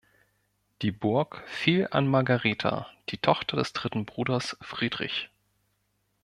[0.81, 5.29] Die Burg fiel an Margareta, die Tochter des dritten Bruders Friedrich.